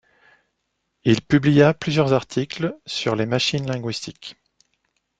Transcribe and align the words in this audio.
Il 1.03 1.21
publia 1.21 1.75
plusieurs 1.75 2.11
articles 2.13 2.75
sur 2.87 3.15
les 3.15 3.27
machines 3.27 3.67
linguistiques. 3.67 4.35